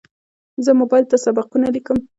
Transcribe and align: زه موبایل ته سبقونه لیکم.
زه 0.65 0.71
موبایل 0.79 1.05
ته 1.11 1.15
سبقونه 1.25 1.67
لیکم. 1.75 1.97